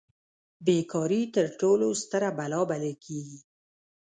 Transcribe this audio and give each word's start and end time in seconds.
بې 0.65 0.77
کاري 0.91 1.21
تر 1.35 1.45
ټولو 1.59 1.87
ستره 2.01 2.29
بلا 2.37 2.61
بلل 2.69 2.95
کیږي. 3.05 3.39